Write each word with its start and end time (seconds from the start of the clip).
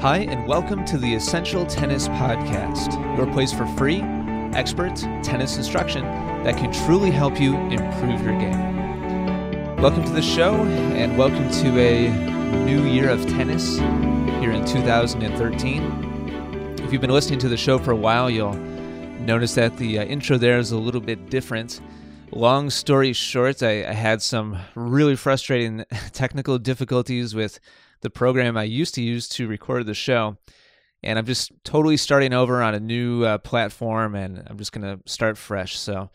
Hi, 0.00 0.18
and 0.18 0.46
welcome 0.46 0.84
to 0.84 0.98
the 0.98 1.14
Essential 1.14 1.64
Tennis 1.64 2.06
Podcast, 2.06 2.92
your 3.16 3.26
place 3.32 3.50
for 3.50 3.64
free, 3.78 4.02
expert 4.54 4.94
tennis 5.22 5.56
instruction 5.56 6.04
that 6.44 6.58
can 6.58 6.70
truly 6.70 7.10
help 7.10 7.40
you 7.40 7.56
improve 7.56 8.20
your 8.20 8.38
game. 8.38 9.76
Welcome 9.76 10.04
to 10.04 10.12
the 10.12 10.20
show, 10.20 10.54
and 10.54 11.16
welcome 11.16 11.50
to 11.50 11.80
a 11.80 12.10
new 12.66 12.84
year 12.84 13.08
of 13.08 13.26
tennis 13.26 13.78
here 13.78 14.52
in 14.52 14.66
2013. 14.66 16.76
If 16.82 16.92
you've 16.92 17.00
been 17.00 17.08
listening 17.08 17.38
to 17.38 17.48
the 17.48 17.56
show 17.56 17.78
for 17.78 17.92
a 17.92 17.96
while, 17.96 18.28
you'll 18.28 18.52
notice 18.52 19.54
that 19.54 19.78
the 19.78 20.00
uh, 20.00 20.04
intro 20.04 20.36
there 20.36 20.58
is 20.58 20.72
a 20.72 20.78
little 20.78 21.00
bit 21.00 21.30
different. 21.30 21.80
Long 22.32 22.68
story 22.68 23.14
short, 23.14 23.62
I, 23.62 23.88
I 23.88 23.94
had 23.94 24.20
some 24.20 24.58
really 24.74 25.16
frustrating 25.16 25.86
technical 26.12 26.58
difficulties 26.58 27.34
with 27.34 27.60
the 28.00 28.10
program 28.10 28.56
I 28.56 28.64
used 28.64 28.94
to 28.94 29.02
use 29.02 29.28
to 29.30 29.48
record 29.48 29.86
the 29.86 29.94
show. 29.94 30.36
And 31.02 31.18
I'm 31.18 31.26
just 31.26 31.52
totally 31.62 31.96
starting 31.96 32.32
over 32.32 32.62
on 32.62 32.74
a 32.74 32.80
new 32.80 33.24
uh, 33.24 33.38
platform 33.38 34.14
and 34.14 34.42
I'm 34.46 34.58
just 34.58 34.72
going 34.72 34.82
to 34.82 35.00
start 35.10 35.38
fresh. 35.38 35.78
So, 35.78 35.94
a 35.94 36.10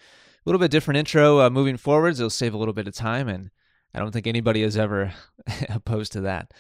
little 0.50 0.60
bit 0.60 0.72
different 0.72 0.98
intro 0.98 1.40
uh, 1.40 1.50
moving 1.52 1.78
forwards. 1.78 2.20
It'll 2.20 2.32
save 2.32 2.56
a 2.56 2.58
little 2.58 2.74
bit 2.74 2.88
of 2.88 2.96
time. 2.96 3.28
And 3.28 3.52
I 3.94 4.00
don't 4.00 4.12
think 4.12 4.28
anybody 4.28 4.64
is 4.64 4.76
ever 4.76 5.14
opposed 5.70 6.14
to 6.14 6.22
that. 6.22 6.52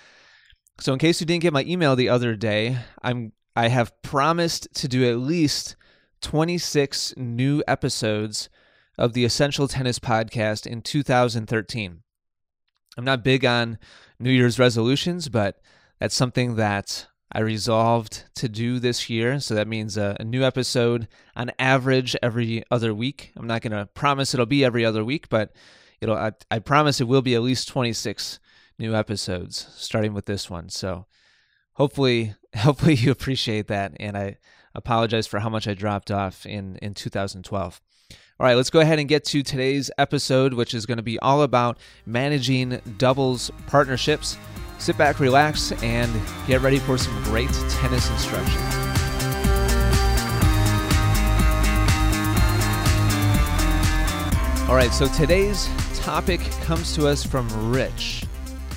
So, 0.79 0.93
in 0.93 0.99
case 0.99 1.19
you 1.19 1.25
didn't 1.25 1.41
get 1.41 1.53
my 1.53 1.63
email 1.63 1.95
the 1.95 2.09
other 2.09 2.35
day, 2.35 2.77
I'm 3.01 3.33
I 3.55 3.67
have 3.67 4.01
promised 4.01 4.73
to 4.75 4.87
do 4.87 5.09
at 5.09 5.17
least 5.17 5.75
26 6.21 7.15
new 7.17 7.63
episodes 7.67 8.49
of 8.97 9.13
the 9.13 9.25
Essential 9.25 9.67
Tennis 9.67 9.99
Podcast 9.99 10.65
in 10.65 10.81
2013. 10.81 12.00
I'm 12.97 13.05
not 13.05 13.23
big 13.23 13.45
on 13.45 13.77
New 14.19 14.31
Year's 14.31 14.59
resolutions, 14.59 15.29
but 15.29 15.59
that's 15.99 16.15
something 16.15 16.55
that 16.55 17.07
I 17.31 17.39
resolved 17.39 18.25
to 18.35 18.49
do 18.49 18.79
this 18.79 19.09
year. 19.09 19.39
So 19.39 19.55
that 19.55 19.67
means 19.67 19.97
a, 19.97 20.17
a 20.19 20.23
new 20.23 20.43
episode 20.43 21.07
on 21.35 21.51
average 21.57 22.15
every 22.21 22.63
other 22.69 22.93
week. 22.93 23.31
I'm 23.37 23.47
not 23.47 23.61
going 23.61 23.71
to 23.71 23.85
promise 23.85 24.33
it'll 24.33 24.45
be 24.45 24.65
every 24.65 24.83
other 24.83 25.03
week, 25.05 25.29
but 25.29 25.53
it'll. 26.01 26.17
I, 26.17 26.33
I 26.49 26.59
promise 26.59 26.99
it 26.99 27.07
will 27.07 27.21
be 27.21 27.35
at 27.35 27.41
least 27.41 27.69
26 27.69 28.39
new 28.77 28.93
episodes, 28.93 29.67
starting 29.75 30.13
with 30.13 30.25
this 30.25 30.49
one. 30.49 30.69
So 30.69 31.05
hopefully, 31.73 32.35
hopefully 32.57 32.95
you 32.95 33.11
appreciate 33.11 33.67
that, 33.67 33.93
and 33.99 34.17
I 34.17 34.37
apologize 34.75 35.27
for 35.27 35.39
how 35.39 35.49
much 35.49 35.67
I 35.67 35.73
dropped 35.73 36.11
off 36.11 36.45
in 36.45 36.75
in 36.81 36.93
2012. 36.93 37.81
All 38.41 38.47
right, 38.47 38.55
let's 38.55 38.71
go 38.71 38.79
ahead 38.79 38.97
and 38.97 39.07
get 39.07 39.23
to 39.25 39.43
today's 39.43 39.91
episode, 39.99 40.55
which 40.55 40.73
is 40.73 40.87
going 40.87 40.97
to 40.97 41.03
be 41.03 41.19
all 41.19 41.43
about 41.43 41.77
managing 42.07 42.81
doubles 42.97 43.51
partnerships. 43.67 44.35
Sit 44.79 44.97
back, 44.97 45.19
relax, 45.19 45.71
and 45.83 46.11
get 46.47 46.59
ready 46.61 46.79
for 46.79 46.97
some 46.97 47.13
great 47.21 47.51
tennis 47.69 48.09
instruction. 48.09 48.59
All 54.67 54.75
right, 54.75 54.89
so 54.91 55.07
today's 55.09 55.69
topic 55.99 56.41
comes 56.63 56.95
to 56.95 57.07
us 57.07 57.23
from 57.23 57.47
Rich, 57.71 58.23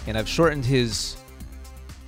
and 0.07 0.19
I've 0.19 0.29
shortened 0.29 0.67
his 0.67 1.17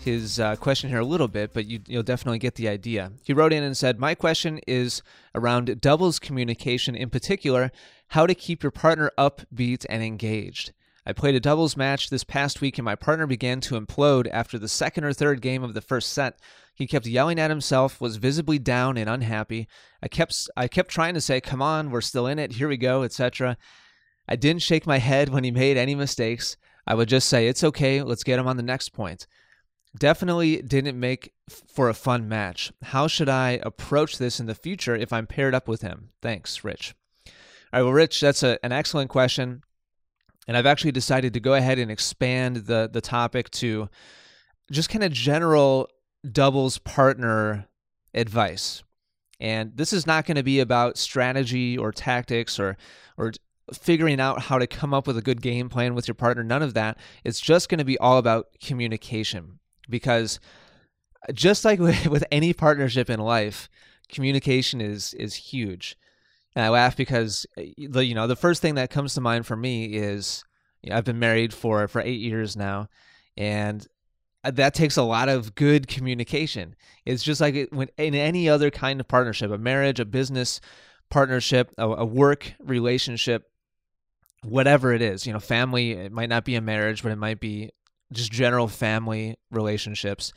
his 0.06 0.40
uh, 0.40 0.56
question 0.56 0.88
here 0.88 1.00
a 1.00 1.04
little 1.04 1.28
bit, 1.28 1.52
but 1.52 1.66
you, 1.66 1.80
will 1.90 2.02
definitely 2.02 2.38
get 2.38 2.54
the 2.54 2.68
idea. 2.68 3.12
He 3.24 3.34
wrote 3.34 3.52
in 3.52 3.62
and 3.62 3.76
said, 3.76 4.00
My 4.00 4.14
question 4.14 4.60
is 4.66 5.02
around 5.34 5.80
doubles 5.80 6.18
communication, 6.18 6.94
in 6.94 7.10
particular, 7.10 7.70
how 8.08 8.26
to 8.26 8.34
keep 8.34 8.62
your 8.62 8.70
partner 8.70 9.10
upbeat 9.18 9.84
and 9.90 10.02
engaged. 10.02 10.72
I 11.04 11.12
played 11.12 11.34
a 11.34 11.40
doubles 11.40 11.76
match 11.76 12.08
this 12.08 12.24
past 12.24 12.60
week 12.60 12.78
and 12.78 12.84
my 12.84 12.94
partner 12.94 13.26
began 13.26 13.60
to 13.62 13.80
implode 13.80 14.28
after 14.32 14.58
the 14.58 14.68
second 14.68 15.04
or 15.04 15.12
third 15.12 15.40
game 15.40 15.62
of 15.62 15.74
the 15.74 15.80
first 15.80 16.12
set. 16.12 16.40
He 16.74 16.86
kept 16.86 17.06
yelling 17.06 17.38
at 17.38 17.50
himself, 17.50 18.00
was 18.00 18.16
visibly 18.16 18.58
down 18.58 18.96
and 18.96 19.08
unhappy. 19.08 19.68
I 20.02 20.08
kept 20.08 20.48
I 20.56 20.68
kept 20.68 20.90
trying 20.90 21.14
to 21.14 21.20
say, 21.20 21.40
"Come 21.40 21.62
on, 21.62 21.90
we're 21.90 22.00
still 22.00 22.26
in 22.26 22.38
it. 22.38 22.52
Here 22.52 22.68
we 22.68 22.76
go," 22.76 23.02
etc. 23.02 23.56
I 24.28 24.36
didn't 24.36 24.62
shake 24.62 24.86
my 24.86 24.98
head 24.98 25.28
when 25.28 25.44
he 25.44 25.50
made 25.50 25.76
any 25.76 25.94
mistakes. 25.94 26.56
I 26.86 26.94
would 26.94 27.08
just 27.08 27.28
say, 27.28 27.48
"It's 27.48 27.64
okay. 27.64 28.02
Let's 28.02 28.24
get 28.24 28.38
him 28.38 28.48
on 28.48 28.56
the 28.56 28.62
next 28.62 28.90
point." 28.90 29.26
Definitely 29.96 30.62
didn't 30.62 30.98
make 30.98 31.32
for 31.48 31.88
a 31.88 31.94
fun 31.94 32.28
match. 32.28 32.72
How 32.82 33.06
should 33.06 33.28
I 33.28 33.60
approach 33.62 34.18
this 34.18 34.40
in 34.40 34.46
the 34.46 34.54
future 34.54 34.96
if 34.96 35.12
I'm 35.12 35.26
paired 35.26 35.54
up 35.54 35.68
with 35.68 35.82
him? 35.82 36.10
Thanks, 36.20 36.64
Rich. 36.64 36.94
All 37.26 37.32
right, 37.72 37.82
well, 37.82 37.92
Rich, 37.92 38.20
that's 38.20 38.42
a, 38.42 38.58
an 38.64 38.72
excellent 38.72 39.10
question. 39.10 39.62
And 40.48 40.56
I've 40.56 40.66
actually 40.66 40.92
decided 40.92 41.34
to 41.34 41.40
go 41.40 41.54
ahead 41.54 41.78
and 41.78 41.90
expand 41.90 42.56
the, 42.56 42.88
the 42.92 43.00
topic 43.00 43.50
to 43.52 43.88
just 44.70 44.90
kind 44.90 45.04
of 45.04 45.12
general 45.12 45.88
doubles 46.30 46.78
partner 46.78 47.68
advice. 48.14 48.82
And 49.40 49.76
this 49.76 49.92
is 49.92 50.06
not 50.06 50.24
going 50.26 50.36
to 50.36 50.42
be 50.42 50.60
about 50.60 50.98
strategy 50.98 51.76
or 51.76 51.92
tactics 51.92 52.58
or, 52.58 52.76
or 53.16 53.32
figuring 53.72 54.20
out 54.20 54.42
how 54.42 54.58
to 54.58 54.66
come 54.66 54.94
up 54.94 55.06
with 55.06 55.18
a 55.18 55.22
good 55.22 55.42
game 55.42 55.68
plan 55.68 55.94
with 55.94 56.08
your 56.08 56.14
partner. 56.14 56.42
None 56.42 56.62
of 56.62 56.74
that. 56.74 56.98
It's 57.24 57.40
just 57.40 57.68
going 57.68 57.78
to 57.78 57.84
be 57.84 57.98
all 57.98 58.18
about 58.18 58.48
communication 58.62 59.58
because 59.88 60.40
just 61.32 61.64
like 61.64 61.78
with 61.80 62.24
any 62.30 62.52
partnership 62.52 63.10
in 63.10 63.20
life, 63.20 63.68
communication 64.08 64.80
is 64.80 65.14
is 65.14 65.34
huge. 65.34 65.96
And 66.54 66.64
I 66.64 66.68
laugh 66.70 66.96
because 66.96 67.46
eh, 67.56 67.72
the 67.88 68.04
you 68.04 68.14
know 68.14 68.26
the 68.26 68.36
first 68.36 68.62
thing 68.62 68.76
that 68.76 68.90
comes 68.90 69.14
to 69.14 69.20
mind 69.20 69.46
for 69.46 69.56
me 69.56 69.94
is 69.94 70.44
you 70.82 70.90
know, 70.90 70.96
I've 70.96 71.04
been 71.04 71.18
married 71.18 71.52
for 71.52 71.86
for 71.88 72.00
eight 72.00 72.20
years 72.20 72.56
now, 72.56 72.88
and 73.36 73.86
uh, 74.44 74.52
that 74.52 74.74
takes 74.74 74.96
a 74.96 75.02
lot 75.02 75.28
of 75.28 75.54
good 75.54 75.88
communication. 75.88 76.76
It's 77.04 77.22
just 77.22 77.40
like 77.40 77.68
when 77.70 77.88
in 77.98 78.14
any 78.14 78.48
other 78.48 78.70
kind 78.70 79.00
of 79.00 79.08
partnership, 79.08 79.50
a 79.50 79.58
marriage, 79.58 80.00
a 80.00 80.04
business 80.04 80.60
partnership, 81.10 81.72
a, 81.78 81.88
a 81.88 82.04
work 82.04 82.54
relationship, 82.60 83.50
whatever 84.42 84.92
it 84.92 85.02
is. 85.02 85.26
You 85.26 85.32
know, 85.32 85.40
family. 85.40 85.92
It 85.92 86.12
might 86.12 86.28
not 86.28 86.44
be 86.44 86.54
a 86.54 86.60
marriage, 86.60 87.02
but 87.02 87.12
it 87.12 87.16
might 87.16 87.40
be 87.40 87.70
just 88.12 88.32
general 88.32 88.68
family 88.68 89.36
relationships, 89.50 90.32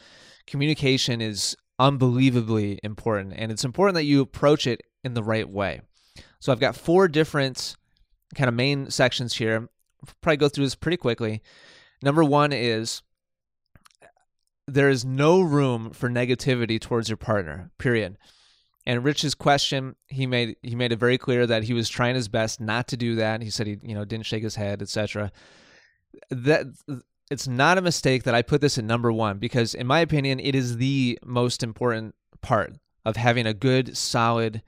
communication 0.48 1.22
is 1.22 1.56
unbelievably 1.78 2.80
important. 2.84 3.34
And 3.36 3.52
it's 3.52 3.64
important 3.64 3.96
that 3.96 4.04
you 4.04 4.22
approach 4.22 4.68
it 4.68 4.82
in 5.04 5.14
the 5.14 5.24
right 5.24 5.50
way. 5.50 5.82
So 6.40 6.52
I've 6.52 6.60
got 6.60 6.76
four 6.76 7.08
different 7.08 7.76
kind 8.36 8.48
of 8.48 8.54
main 8.54 8.90
sections 8.90 9.36
here. 9.36 9.70
I'll 10.04 10.14
probably 10.22 10.38
go 10.38 10.50
through 10.50 10.66
this 10.66 10.76
pretty 10.76 10.98
quickly. 10.98 11.42
Number 12.02 12.24
one 12.24 12.54
is 12.54 13.02
there 14.68 14.90
is 14.90 15.04
no 15.04 15.42
room 15.42 15.92
for 15.92 16.10
negativity 16.10 16.80
towards 16.80 17.10
your 17.10 17.18
partner, 17.18 17.72
period. 17.78 18.18
And 18.86 19.04
Rich's 19.04 19.36
question, 19.36 19.96
he 20.08 20.26
made 20.26 20.56
he 20.62 20.76
made 20.76 20.92
it 20.92 21.00
very 21.00 21.18
clear 21.18 21.46
that 21.46 21.64
he 21.64 21.74
was 21.74 21.90
trying 21.90 22.16
his 22.16 22.28
best 22.28 22.62
not 22.62 22.88
to 22.88 22.98
do 22.98 23.16
that. 23.16 23.42
He 23.42 23.50
said 23.50 23.68
he, 23.68 23.78
you 23.84 23.94
know, 23.94 24.06
didn't 24.06 24.26
shake 24.26 24.44
his 24.44 24.56
head, 24.56 24.82
etc. 24.82 25.32
That 26.30 26.68
it's 27.30 27.48
not 27.48 27.78
a 27.78 27.82
mistake 27.82 28.24
that 28.24 28.36
I 28.36 28.42
put 28.42 28.62
this 28.62 28.78
at 28.78 28.84
number 28.84 29.12
one 29.12 29.38
because, 29.38 29.76
in 29.76 29.86
my 29.88 30.00
opinion, 30.00 30.40
it 30.40 30.56
is 30.56 30.78
the 30.78 31.20
most 31.24 31.62
important 31.62 32.16
part 32.42 32.74
of 33.06 33.16
having 33.16 33.46
a 33.46 33.54
good, 33.54 33.96
solid, 33.96 34.64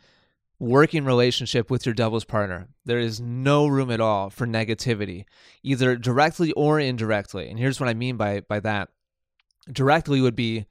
working 0.60 1.04
relationship 1.04 1.72
with 1.72 1.86
your 1.86 1.96
doubles 1.96 2.24
partner. 2.24 2.68
There 2.86 3.00
is 3.00 3.20
no 3.20 3.66
room 3.66 3.90
at 3.90 4.00
all 4.00 4.30
for 4.30 4.46
negativity, 4.46 5.26
either 5.64 5.96
directly 5.96 6.52
or 6.52 6.80
indirectly. 6.80 7.50
And 7.50 7.58
here's 7.58 7.80
what 7.80 7.90
I 7.90 7.94
mean 7.96 8.16
by 8.16 8.42
by 8.42 8.60
that. 8.60 8.90
Directly 9.72 10.22
would 10.22 10.36
be, 10.36 10.66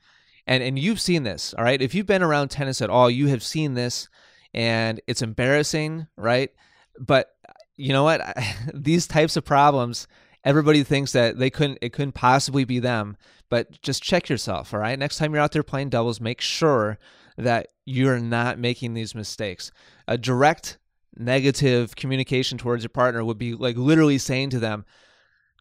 and 0.46 0.62
and 0.62 0.78
you've 0.78 1.00
seen 1.00 1.24
this, 1.24 1.54
all 1.54 1.64
right. 1.64 1.82
If 1.82 1.94
you've 1.94 2.06
been 2.06 2.22
around 2.22 2.48
tennis 2.48 2.80
at 2.80 2.90
all, 2.90 3.10
you 3.10 3.26
have 3.28 3.42
seen 3.42 3.74
this, 3.74 4.08
and 4.54 5.00
it's 5.08 5.22
embarrassing, 5.22 6.06
right? 6.16 6.50
But 6.98 7.34
you 7.76 7.92
know 7.92 8.04
what? 8.04 8.20
These 8.74 9.08
types 9.08 9.36
of 9.36 9.44
problems 9.44 10.06
everybody 10.44 10.82
thinks 10.82 11.12
that 11.12 11.38
they 11.38 11.50
couldn't 11.50 11.78
it 11.82 11.92
couldn't 11.92 12.12
possibly 12.12 12.64
be 12.64 12.78
them 12.78 13.16
but 13.48 13.80
just 13.82 14.02
check 14.02 14.28
yourself 14.28 14.72
all 14.72 14.80
right? 14.80 14.98
Next 14.98 15.18
time 15.18 15.32
you're 15.32 15.42
out 15.42 15.52
there 15.52 15.62
playing 15.62 15.90
doubles 15.90 16.20
make 16.20 16.40
sure 16.40 16.98
that 17.36 17.68
you're 17.84 18.20
not 18.20 18.58
making 18.58 18.94
these 18.94 19.14
mistakes. 19.14 19.72
A 20.06 20.18
direct 20.18 20.78
negative 21.16 21.96
communication 21.96 22.58
towards 22.58 22.82
your 22.82 22.90
partner 22.90 23.24
would 23.24 23.38
be 23.38 23.54
like 23.54 23.76
literally 23.76 24.18
saying 24.18 24.50
to 24.50 24.58
them 24.58 24.84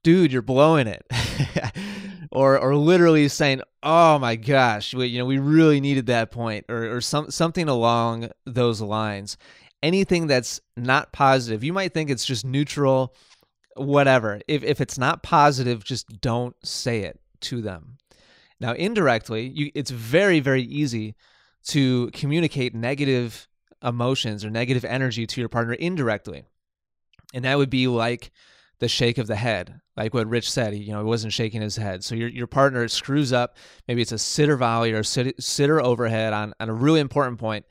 dude 0.03 0.31
you're 0.31 0.41
blowing 0.41 0.87
it. 0.87 1.05
Or 2.31 2.59
or 2.59 2.75
literally 2.75 3.27
saying 3.27 3.61
oh 3.81 4.19
my 4.19 4.35
gosh 4.35 4.93
we, 4.93 5.07
you 5.07 5.17
know 5.17 5.25
we 5.25 5.39
really 5.39 5.81
needed 5.81 6.05
that 6.05 6.29
point 6.29 6.63
or 6.69 6.97
or 6.97 7.01
some 7.01 7.31
something 7.31 7.67
along 7.67 8.29
those 8.45 8.81
lines. 8.81 9.35
Anything 9.81 10.27
that's 10.27 10.61
not 10.77 11.11
positive 11.11 11.63
you 11.63 11.73
might 11.73 11.91
think 11.91 12.11
it's 12.11 12.25
just 12.25 12.45
neutral 12.45 13.15
whatever. 13.79 14.41
If 14.47 14.63
if 14.63 14.81
it's 14.81 14.97
not 14.97 15.23
positive, 15.23 15.83
just 15.83 16.21
don't 16.21 16.55
say 16.63 17.01
it 17.01 17.19
to 17.41 17.61
them. 17.61 17.97
Now, 18.59 18.73
indirectly, 18.73 19.47
you, 19.47 19.71
it's 19.73 19.91
very 19.91 20.39
very 20.39 20.63
easy 20.63 21.15
to 21.67 22.09
communicate 22.13 22.73
negative 22.73 23.47
emotions 23.83 24.43
or 24.43 24.49
negative 24.49 24.83
energy 24.83 25.25
to 25.25 25.41
your 25.41 25.49
partner 25.49 25.73
indirectly, 25.73 26.45
and 27.33 27.45
that 27.45 27.57
would 27.57 27.69
be 27.69 27.87
like 27.87 28.31
the 28.79 28.87
shake 28.87 29.17
of 29.17 29.27
the 29.27 29.35
head, 29.35 29.79
like 29.95 30.13
what 30.13 30.27
Rich 30.27 30.49
said. 30.49 30.73
He, 30.73 30.83
you 30.83 30.93
know, 30.93 30.99
he 30.99 31.05
wasn't 31.05 31.33
shaking 31.33 31.61
his 31.61 31.75
head. 31.75 32.03
So 32.03 32.15
your 32.15 32.29
your 32.29 32.47
partner 32.47 32.87
screws 32.87 33.31
up. 33.31 33.57
Maybe 33.87 34.01
it's 34.01 34.11
a 34.11 34.17
sitter 34.17 34.57
volley 34.57 34.93
or 34.93 35.03
sitter 35.03 35.81
overhead 35.81 36.33
on 36.33 36.53
on 36.59 36.69
a 36.69 36.73
really 36.73 36.99
important 36.99 37.39
point, 37.39 37.65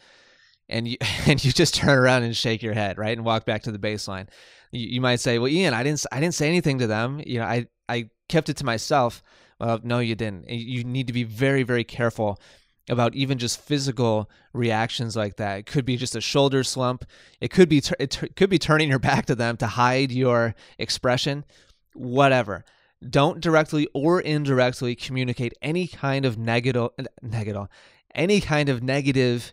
and 0.68 0.86
you 0.86 0.96
and 1.26 1.42
you 1.44 1.52
just 1.52 1.74
turn 1.74 1.98
around 1.98 2.22
and 2.22 2.36
shake 2.36 2.62
your 2.62 2.74
head, 2.74 2.98
right, 2.98 3.16
and 3.16 3.26
walk 3.26 3.44
back 3.44 3.62
to 3.62 3.72
the 3.72 3.78
baseline. 3.78 4.28
You, 4.72 4.86
you 4.86 5.00
might 5.00 5.20
say, 5.20 5.38
"Well, 5.38 5.48
Ian, 5.48 5.74
I 5.74 5.82
didn't 5.82 6.04
I 6.12 6.20
didn't 6.20 6.34
say 6.34 6.48
anything 6.48 6.78
to 6.78 6.86
them. 6.86 7.20
You 7.26 7.40
know, 7.40 7.46
I 7.46 7.66
I 7.88 8.10
kept 8.28 8.48
it 8.48 8.56
to 8.58 8.64
myself." 8.64 9.22
Well, 9.60 9.80
no, 9.82 9.98
you 9.98 10.14
didn't. 10.14 10.48
You 10.48 10.84
need 10.84 11.06
to 11.08 11.12
be 11.12 11.24
very 11.24 11.62
very 11.62 11.84
careful 11.84 12.40
about 12.88 13.14
even 13.14 13.38
just 13.38 13.60
physical 13.60 14.30
reactions 14.52 15.14
like 15.16 15.36
that. 15.36 15.58
It 15.58 15.66
could 15.66 15.84
be 15.84 15.96
just 15.96 16.16
a 16.16 16.20
shoulder 16.20 16.64
slump. 16.64 17.04
It 17.40 17.50
could 17.50 17.68
be 17.68 17.82
it 17.98 18.36
could 18.36 18.50
be 18.50 18.58
turning 18.58 18.88
your 18.88 18.98
back 18.98 19.26
to 19.26 19.34
them 19.34 19.56
to 19.58 19.66
hide 19.66 20.12
your 20.12 20.54
expression. 20.78 21.44
Whatever. 21.94 22.64
Don't 23.08 23.40
directly 23.40 23.88
or 23.94 24.20
indirectly 24.20 24.96
communicate 24.96 25.52
any 25.62 25.86
kind 25.86 26.24
of 26.24 26.36
negative 26.36 26.90
negative 27.22 27.68
any 28.14 28.40
kind 28.40 28.68
of 28.68 28.82
negative 28.82 29.52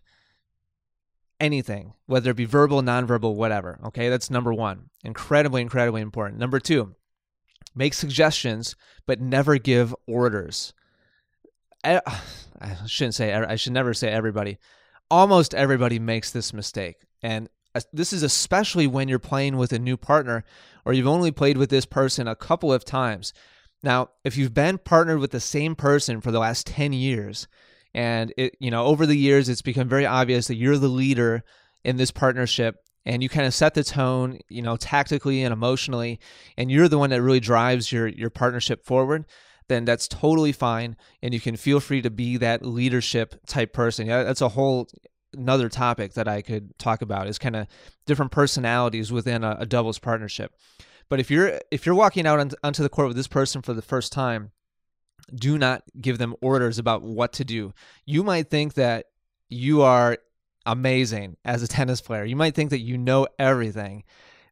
anything, 1.40 1.94
whether 2.06 2.32
it 2.32 2.38
be 2.38 2.46
verbal, 2.46 2.82
nonverbal, 2.82 3.36
whatever. 3.36 3.80
Okay, 3.86 4.10
that's 4.10 4.30
number 4.30 4.54
one. 4.54 4.90
Incredibly, 5.04 5.62
incredibly 5.62 6.02
important. 6.02 6.40
Number 6.40 6.60
two, 6.60 6.96
make 7.76 7.94
suggestions, 7.94 8.76
but 9.06 9.22
never 9.22 9.58
give 9.58 9.96
orders. 10.08 10.74
I 11.84 12.02
shouldn't 12.88 13.16
say, 13.16 13.34
I 13.34 13.56
should 13.58 13.74
never 13.74 13.94
say 13.94 14.10
everybody. 14.10 14.58
Almost 15.12 15.54
everybody 15.54 16.00
makes 16.00 16.32
this 16.32 16.54
mistake. 16.54 16.98
And 17.22 17.50
this 17.92 18.14
is 18.14 18.24
especially 18.24 18.88
when 18.88 19.08
you're 19.08 19.20
playing 19.20 19.58
with 19.58 19.74
a 19.74 19.80
new 19.80 19.98
partner 19.98 20.46
or 20.86 20.94
you've 20.94 21.08
only 21.08 21.32
played 21.32 21.58
with 21.58 21.70
this 21.70 21.86
person 21.86 22.28
a 22.28 22.36
couple 22.36 22.72
of 22.72 22.86
times. 22.86 23.34
Now, 23.84 24.10
if 24.24 24.38
you've 24.38 24.54
been 24.54 24.78
partnered 24.78 25.20
with 25.20 25.32
the 25.32 25.40
same 25.40 25.76
person 25.76 26.22
for 26.22 26.32
the 26.32 26.40
last 26.40 26.66
10 26.68 26.94
years, 26.94 27.48
and 27.96 28.34
it, 28.36 28.58
you 28.60 28.70
know, 28.70 28.86
over 28.86 29.06
the 29.06 29.18
years, 29.18 29.48
it's 29.48 29.62
become 29.62 29.88
very 29.88 30.06
obvious 30.06 30.48
that 30.48 30.56
you're 30.56 30.78
the 30.78 30.90
leader 30.90 31.44
in 31.86 31.96
this 31.96 32.12
partnership 32.12 32.76
and 33.06 33.24
you 33.24 33.30
kind 33.30 33.48
of 33.48 33.54
set 33.54 33.74
the 33.74 33.86
tone, 33.86 34.40
you 34.50 34.62
know, 34.62 34.76
tactically 34.76 35.44
and 35.44 35.54
emotionally, 35.54 36.20
and 36.58 36.70
you're 36.70 36.90
the 36.90 36.98
one 36.98 37.12
that 37.12 37.22
really 37.22 37.40
drives 37.40 37.94
your 37.94 38.08
your 38.08 38.30
partnership 38.30 38.86
forward, 38.86 39.26
then 39.70 39.86
that's 39.86 40.10
totally 40.10 40.52
fine, 40.52 40.98
and 41.22 41.34
you 41.34 41.40
can 41.40 41.56
feel 41.56 41.80
free 41.80 42.02
to 42.02 42.10
be 42.10 42.36
that 42.36 42.66
leadership 42.66 43.36
type 43.48 43.72
person. 43.72 44.08
Yeah, 44.08 44.24
that's 44.24 44.42
a 44.42 44.50
whole 44.50 44.90
another 45.34 45.70
topic 45.70 46.16
that 46.16 46.28
I 46.28 46.42
could 46.42 46.78
talk 46.78 47.02
about 47.02 47.28
is 47.28 47.38
kind 47.38 47.56
of 47.56 47.68
different 48.06 48.32
personalities 48.32 49.12
within 49.12 49.44
a, 49.44 49.58
a, 49.60 49.66
doubles 49.66 50.00
partnership. 50.00 50.54
But 51.10 51.20
if 51.20 51.32
you're 51.32 51.62
if 51.72 51.86
you're 51.86 51.96
walking 51.96 52.28
out 52.28 52.40
on, 52.40 52.52
onto 52.62 52.84
the 52.84 52.90
court 52.90 53.08
with 53.08 53.18
this 53.18 53.28
person 53.28 53.62
for 53.62 53.74
the 53.74 53.82
first 53.82 54.12
time, 54.12 54.52
do 55.34 55.58
not 55.58 55.84
give 56.00 56.18
them 56.18 56.36
orders 56.42 56.80
about 56.80 57.02
what 57.02 57.34
to 57.34 57.46
do. 57.46 57.74
You 58.06 58.24
might 58.24 58.50
think 58.50 58.76
that 58.76 59.08
you 59.50 59.82
are 59.82 60.18
amazing 60.66 61.38
as 61.46 61.64
a 61.64 61.68
tennis 61.68 62.02
player. 62.02 62.26
You 62.26 62.36
might 62.36 62.56
think 62.56 62.72
that 62.72 62.80
you 62.80 62.98
know 62.98 63.28
everything 63.38 64.04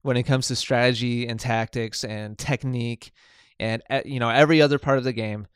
when 0.02 0.18
it 0.18 0.24
comes 0.24 0.48
to 0.48 0.56
strategy 0.56 1.28
and 1.28 1.40
tactics 1.40 2.04
and 2.04 2.38
technique 2.38 3.12
and 3.60 3.82
eh, 3.90 4.04
you 4.06 4.20
know 4.20 4.30
every 4.30 4.62
other 4.62 4.80
part 4.80 4.98
of 4.98 5.04
the 5.04 5.14
game, 5.14 5.48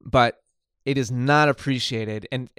but 0.00 0.40
it 0.84 0.98
is 0.98 1.10
not 1.10 1.48
appreciated 1.48 2.26
and 2.30 2.50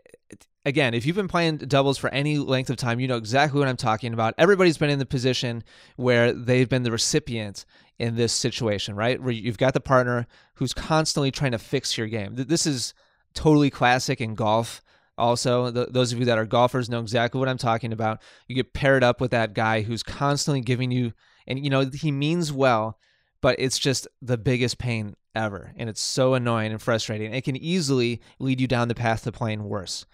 again, 0.65 0.94
if 0.94 1.06
you've 1.06 1.15
been 1.15 1.27
playing 1.27 1.57
doubles 1.57 1.98
for 1.98 2.09
any 2.09 2.38
length 2.38 2.69
of 2.69 2.77
time, 2.77 3.00
you 3.00 3.07
know 3.07 3.18
exactly 3.18 3.59
what 3.59 3.69
I'm 3.69 3.77
talking 3.77 4.13
about. 4.13 4.33
Everybody's 4.38 4.77
been 4.77 4.89
in 4.89 5.00
the 5.00 5.06
position 5.06 5.63
where 5.95 6.33
they've 6.33 6.69
been 6.69 6.83
the 6.83 6.92
recipient 6.92 7.65
in 8.00 8.15
this 8.15 8.33
situation, 8.33 8.95
right? 8.95 9.21
Where 9.21 9.31
you've 9.31 9.57
got 9.57 9.74
the 9.74 9.80
partner 9.80 10.27
who's 10.56 10.74
constantly 10.74 11.31
trying 11.31 11.54
to 11.54 11.57
fix 11.57 11.98
your 11.98 12.07
game. 12.07 12.36
This 12.36 12.65
is 12.65 12.94
totally 13.33 13.69
classic 13.69 14.21
in 14.21 14.36
golf. 14.36 14.81
Also, 15.18 15.71
those 15.71 16.13
of 16.13 16.19
you 16.19 16.25
that 16.25 16.38
are 16.38 16.45
golfers 16.45 16.89
know 16.89 17.00
exactly 17.00 17.39
what 17.39 17.50
I'm 17.50 17.57
talking 17.57 17.92
about. 17.92 18.21
You 18.48 18.56
get 18.56 18.74
paired 18.74 19.04
up 19.04 19.19
with 19.19 19.31
that 19.31 19.54
guy 19.54 19.81
who's 19.81 20.04
constantly 20.04 20.62
giving 20.62 20.92
you, 20.92 21.13
and 21.48 21.63
you 21.63 21.71
know, 21.71 21.89
he 21.92 22.12
means 22.12 22.51
well, 22.51 23.00
but 23.42 23.56
it's 23.57 23.80
just 23.80 24.07
the 24.21 24.38
biggest 24.38 24.77
pain 24.77 25.15
ever. 25.33 25.74
And 25.75 25.89
it's 25.89 26.01
so 26.01 26.36
annoying 26.36 26.71
and 26.71 26.81
frustrating. 26.81 27.33
It 27.33 27.44
can 27.44 27.56
easily 27.56 28.21
lead 28.38 28.62
you 28.62 28.68
down 28.68 28.89
the 28.89 28.95
path 28.95 29.24
to 29.24 29.31
playing 29.31 29.63
worse 29.63 30.06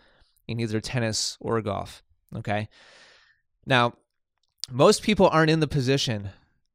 in 0.48 0.60
either 0.60 0.80
tennis 0.80 1.38
or 1.40 1.62
golf. 1.62 2.04
Okay. 2.36 2.70
Now, 3.66 3.94
most 4.72 5.04
people 5.04 5.28
aren't 5.28 5.52
in 5.52 5.60
the 5.60 5.68
position 5.68 6.30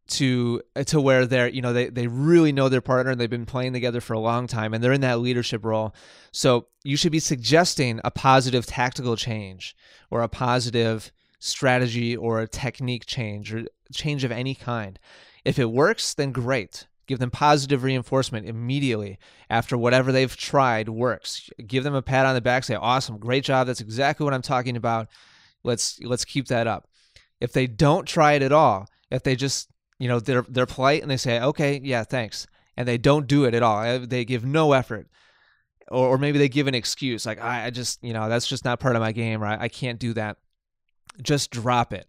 to 0.08 0.62
uh, 0.74 0.84
to 0.84 1.00
where 1.00 1.26
they're 1.26 1.48
you 1.48 1.60
know 1.60 1.72
they 1.72 1.88
they 1.88 2.06
really 2.06 2.50
know 2.50 2.68
their 2.68 2.80
partner 2.80 3.12
and 3.12 3.20
they've 3.20 3.28
been 3.28 3.46
playing 3.46 3.72
together 3.72 4.00
for 4.00 4.14
a 4.14 4.18
long 4.18 4.46
time 4.46 4.72
and 4.72 4.82
they're 4.82 4.92
in 4.92 5.02
that 5.02 5.20
leadership 5.20 5.64
role 5.64 5.94
so 6.32 6.66
you 6.82 6.96
should 6.96 7.12
be 7.12 7.20
suggesting 7.20 8.00
a 8.04 8.10
positive 8.10 8.64
tactical 8.64 9.16
change 9.16 9.76
or 10.10 10.22
a 10.22 10.28
positive 10.28 11.12
strategy 11.38 12.16
or 12.16 12.40
a 12.40 12.48
technique 12.48 13.04
change 13.06 13.52
or 13.52 13.66
change 13.92 14.24
of 14.24 14.32
any 14.32 14.54
kind 14.54 14.98
if 15.44 15.58
it 15.58 15.70
works 15.70 16.14
then 16.14 16.32
great 16.32 16.86
give 17.08 17.18
them 17.18 17.30
positive 17.30 17.82
reinforcement 17.82 18.46
immediately 18.46 19.18
after 19.50 19.76
whatever 19.76 20.12
they've 20.12 20.36
tried 20.36 20.88
works. 20.88 21.50
Give 21.66 21.82
them 21.82 21.94
a 21.94 22.02
pat 22.02 22.26
on 22.26 22.36
the 22.36 22.40
back 22.40 22.62
say 22.62 22.76
awesome 22.76 23.18
great 23.18 23.42
job. 23.42 23.66
That's 23.66 23.80
exactly 23.80 24.22
what 24.22 24.34
i'm 24.34 24.42
talking 24.42 24.76
about. 24.76 25.08
Let's 25.64 25.98
let's 26.02 26.24
keep 26.24 26.46
that 26.46 26.68
up. 26.68 26.88
If 27.40 27.52
they 27.52 27.66
don't 27.66 28.06
try 28.06 28.34
it 28.34 28.42
at 28.42 28.52
all 28.52 28.86
if 29.10 29.22
they 29.22 29.36
just 29.36 29.70
you 29.98 30.08
know 30.08 30.20
they're 30.20 30.44
they're 30.48 30.66
polite 30.66 31.02
and 31.02 31.10
they 31.10 31.16
say 31.16 31.40
okay 31.40 31.80
yeah 31.82 32.04
thanks 32.04 32.46
and 32.76 32.86
they 32.86 32.98
don't 32.98 33.26
do 33.26 33.44
it 33.44 33.54
at 33.54 33.62
all 33.62 33.78
uh, 33.78 33.98
they 33.98 34.24
give 34.24 34.44
no 34.44 34.72
effort 34.72 35.08
or, 35.88 36.08
or 36.08 36.18
maybe 36.18 36.38
they 36.38 36.48
give 36.48 36.66
an 36.66 36.74
excuse 36.74 37.26
like 37.26 37.40
I, 37.40 37.66
I 37.66 37.70
just 37.70 38.02
you 38.02 38.12
know 38.12 38.28
that's 38.28 38.46
just 38.46 38.64
not 38.64 38.80
part 38.80 38.96
of 38.96 39.02
my 39.02 39.12
game 39.12 39.42
I, 39.42 39.62
I 39.62 39.68
can't 39.68 39.98
do 39.98 40.12
that. 40.14 40.36
Just 41.22 41.50
drop 41.50 41.92
it 41.92 42.06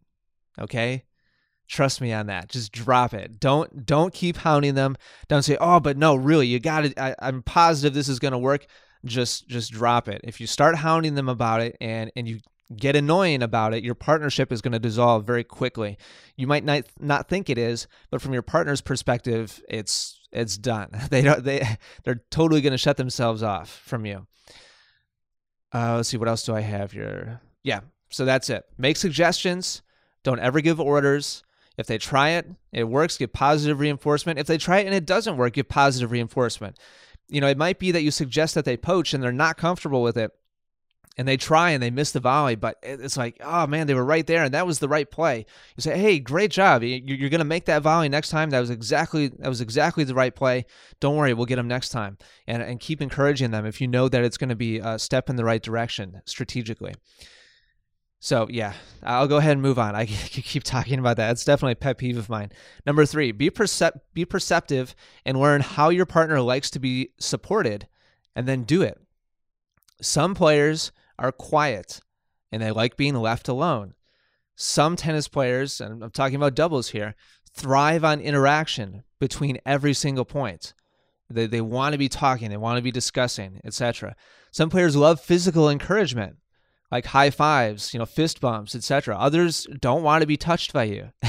okay 0.59 1.03
trust 1.69 2.01
me 2.01 2.11
on 2.11 2.25
that 2.25 2.49
just 2.49 2.71
drop 2.71 3.13
it 3.13 3.39
don't 3.39 3.85
don't 3.85 4.13
keep 4.13 4.37
hounding 4.37 4.75
them 4.75 4.95
don't 5.27 5.43
say 5.43 5.55
oh 5.61 5.79
but 5.79 5.97
no 5.97 6.15
really 6.15 6.47
you 6.47 6.59
got 6.59 6.83
it 6.85 6.93
i'm 6.97 7.41
positive 7.43 7.93
this 7.93 8.09
is 8.09 8.19
going 8.19 8.31
to 8.31 8.37
work 8.37 8.65
just 9.05 9.47
just 9.47 9.71
drop 9.71 10.09
it 10.09 10.19
if 10.23 10.41
you 10.41 10.47
start 10.47 10.75
hounding 10.75 11.15
them 11.15 11.29
about 11.29 11.61
it 11.61 11.77
and 11.79 12.11
and 12.15 12.27
you 12.27 12.39
get 12.75 12.95
annoying 12.95 13.41
about 13.41 13.73
it, 13.73 13.83
your 13.83 13.95
partnership 13.95 14.51
is 14.51 14.61
going 14.61 14.73
to 14.73 14.79
dissolve 14.79 15.25
very 15.25 15.43
quickly. 15.43 15.97
You 16.35 16.47
might 16.47 16.63
not 16.63 16.83
not 16.99 17.27
think 17.27 17.49
it 17.49 17.57
is, 17.57 17.87
but 18.11 18.21
from 18.21 18.33
your 18.33 18.41
partner's 18.41 18.81
perspective, 18.81 19.61
it's 19.67 20.19
it's 20.31 20.57
done. 20.57 20.89
They 21.09 21.21
don't 21.21 21.43
they 21.43 21.65
they're 22.03 22.23
totally 22.29 22.61
going 22.61 22.71
to 22.71 22.77
shut 22.77 22.97
themselves 22.97 23.43
off 23.43 23.69
from 23.69 24.05
you. 24.05 24.27
Uh, 25.73 25.97
let's 25.97 26.09
see 26.09 26.17
what 26.17 26.27
else 26.27 26.43
do 26.43 26.55
I 26.55 26.61
have 26.61 26.91
here. 26.91 27.41
Yeah, 27.63 27.81
so 28.09 28.25
that's 28.25 28.49
it. 28.49 28.63
Make 28.77 28.97
suggestions. 28.97 29.83
Don't 30.23 30.39
ever 30.39 30.61
give 30.61 30.79
orders. 30.79 31.43
If 31.79 31.87
they 31.87 31.97
try 31.97 32.31
it, 32.31 32.45
it 32.73 32.83
works, 32.83 33.17
give 33.17 33.31
positive 33.31 33.79
reinforcement. 33.79 34.37
If 34.37 34.47
they 34.47 34.57
try 34.57 34.79
it 34.79 34.85
and 34.85 34.93
it 34.93 35.05
doesn't 35.05 35.37
work, 35.37 35.53
give 35.53 35.69
positive 35.69 36.11
reinforcement. 36.11 36.77
You 37.29 37.39
know, 37.39 37.47
it 37.47 37.57
might 37.57 37.79
be 37.79 37.91
that 37.91 38.03
you 38.03 38.11
suggest 38.11 38.53
that 38.55 38.65
they 38.65 38.75
poach 38.75 39.13
and 39.13 39.23
they're 39.23 39.31
not 39.31 39.55
comfortable 39.55 40.03
with 40.03 40.17
it 40.17 40.31
and 41.17 41.25
they 41.25 41.37
try 41.37 41.71
and 41.71 41.81
they 41.81 41.89
miss 41.89 42.11
the 42.11 42.19
volley, 42.19 42.55
but 42.55 42.77
it's 42.83 43.15
like, 43.15 43.37
oh 43.41 43.65
man, 43.65 43.87
they 43.87 43.93
were 43.93 44.03
right 44.03 44.27
there, 44.27 44.43
and 44.43 44.53
that 44.53 44.67
was 44.67 44.79
the 44.79 44.89
right 44.89 45.09
play. 45.09 45.45
You 45.77 45.81
say, 45.81 45.97
hey, 45.97 46.19
great 46.19 46.51
job. 46.51 46.83
You're 46.83 47.29
going 47.29 47.39
to 47.39 47.45
make 47.45 47.65
that 47.65 47.81
volley 47.81 48.09
next 48.09 48.29
time. 48.29 48.49
That 48.49 48.59
was 48.59 48.69
exactly 48.69 49.27
that 49.27 49.47
was 49.47 49.61
exactly 49.61 50.03
the 50.03 50.13
right 50.13 50.35
play. 50.35 50.65
Don't 50.99 51.15
worry, 51.15 51.33
we'll 51.33 51.45
get 51.45 51.57
them 51.57 51.67
next 51.67 51.89
time, 51.89 52.17
and 52.45 52.61
and 52.61 52.79
keep 52.79 53.01
encouraging 53.01 53.51
them 53.51 53.65
if 53.65 53.79
you 53.79 53.87
know 53.87 54.09
that 54.09 54.23
it's 54.23 54.37
going 54.37 54.49
to 54.49 54.55
be 54.55 54.79
a 54.79 54.99
step 54.99 55.29
in 55.29 55.37
the 55.37 55.45
right 55.45 55.63
direction 55.63 56.21
strategically. 56.25 56.93
So 58.19 58.47
yeah, 58.49 58.73
I'll 59.01 59.27
go 59.27 59.37
ahead 59.37 59.53
and 59.53 59.61
move 59.61 59.79
on. 59.79 59.95
I 59.95 60.05
keep 60.05 60.63
talking 60.63 60.99
about 60.99 61.17
that. 61.17 61.31
It's 61.31 61.45
definitely 61.45 61.73
a 61.73 61.77
pet 61.77 61.97
peeve 61.97 62.17
of 62.17 62.29
mine. 62.29 62.51
Number 62.85 63.05
three, 63.05 63.31
be 63.31 63.49
percep- 63.49 64.01
be 64.13 64.25
perceptive 64.25 64.95
and 65.25 65.39
learn 65.39 65.61
how 65.61 65.89
your 65.89 66.05
partner 66.05 66.41
likes 66.41 66.69
to 66.71 66.79
be 66.79 67.11
supported, 67.19 67.87
and 68.35 68.47
then 68.47 68.63
do 68.63 68.81
it. 68.81 68.99
Some 70.01 70.35
players 70.35 70.91
are 71.17 71.31
quiet 71.31 72.01
and 72.51 72.61
they 72.61 72.71
like 72.71 72.97
being 72.97 73.15
left 73.15 73.47
alone. 73.47 73.93
Some 74.55 74.95
tennis 74.95 75.27
players, 75.27 75.79
and 75.79 76.03
I'm 76.03 76.11
talking 76.11 76.35
about 76.35 76.55
doubles 76.55 76.89
here, 76.89 77.15
thrive 77.53 78.03
on 78.03 78.19
interaction 78.19 79.03
between 79.19 79.59
every 79.65 79.93
single 79.93 80.25
point. 80.25 80.73
They, 81.29 81.45
they 81.45 81.61
want 81.61 81.93
to 81.93 81.99
be 81.99 82.09
talking, 82.09 82.49
they 82.49 82.57
want 82.57 82.77
to 82.77 82.83
be 82.83 82.91
discussing, 82.91 83.61
etc. 83.63 84.15
Some 84.51 84.69
players 84.69 84.95
love 84.95 85.21
physical 85.21 85.69
encouragement, 85.69 86.37
like 86.91 87.05
high 87.07 87.29
fives, 87.29 87.93
you 87.93 87.99
know, 87.99 88.05
fist 88.05 88.41
bumps, 88.41 88.75
etc. 88.75 89.15
Others 89.17 89.67
don't 89.79 90.03
want 90.03 90.21
to 90.21 90.27
be 90.27 90.37
touched 90.37 90.73
by 90.73 90.83
you. 90.83 91.09